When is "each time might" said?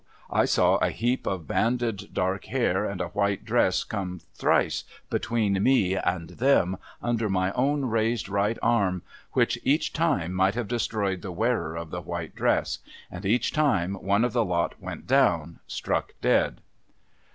9.61-10.55